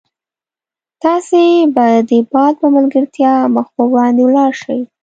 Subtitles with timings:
[1.03, 1.45] تاسي
[1.75, 4.79] به د باد په ملګرتیا مخ په وړاندې ولاړ شئ.